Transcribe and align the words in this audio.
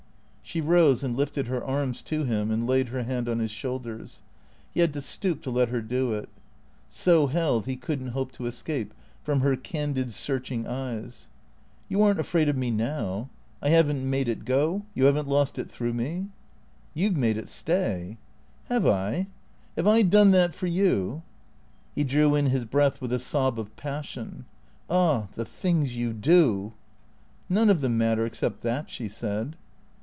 She 0.43 0.59
rose 0.59 1.01
and 1.01 1.15
lifted 1.15 1.47
her 1.47 1.63
arms 1.63 2.01
to 2.01 2.25
him 2.25 2.51
and 2.51 2.67
laid 2.67 2.89
her 2.89 3.03
hand 3.03 3.29
on 3.29 3.39
his 3.39 3.51
shoulders. 3.51 4.21
He 4.73 4.81
had 4.81 4.91
to 4.91 4.99
stoop 4.99 5.41
to 5.43 5.49
let 5.49 5.69
her 5.69 5.81
do 5.81 6.11
it. 6.11 6.27
So 6.89 7.27
held, 7.27 7.67
he 7.67 7.77
could 7.77 8.01
n't 8.01 8.09
hope 8.09 8.33
to 8.33 8.47
escape 8.47 8.93
from 9.23 9.39
her 9.39 9.55
candid, 9.55 10.11
searching 10.11 10.67
eyes." 10.67 11.29
You 11.87 12.03
are 12.03 12.11
n't 12.13 12.19
afraid 12.19 12.49
of 12.49 12.57
me 12.57 12.69
now? 12.69 13.29
I 13.61 13.69
have 13.69 13.89
n't 13.89 14.03
made 14.03 14.27
it 14.27 14.43
go? 14.43 14.83
You 14.93 15.05
have 15.05 15.15
n't 15.17 15.29
lost 15.29 15.57
it 15.57 15.71
through 15.71 15.93
me?"" 15.93 16.27
You 16.93 17.11
've 17.11 17.15
made 17.15 17.37
it 17.37 17.47
stay."" 17.47 18.17
Have 18.65 18.85
I? 18.85 19.27
Have 19.77 19.87
I 19.87 20.01
done 20.01 20.31
that 20.31 20.53
for 20.53 20.67
you?" 20.67 21.21
He 21.95 22.03
drew 22.03 22.35
in 22.35 22.47
his 22.47 22.65
breath 22.65 22.99
with 22.99 23.13
a 23.13 23.19
sob 23.19 23.57
of 23.57 23.73
passion." 23.77 24.43
Ah— 24.89 25.27
the 25.35 25.45
things 25.45 25.95
you 25.95 26.11
do!"" 26.11 26.73
None 27.49 27.69
of 27.69 27.79
them 27.79 27.97
matter 27.97 28.25
except 28.25 28.63
that," 28.63 28.89
she 28.89 29.07
said. 29.07 29.55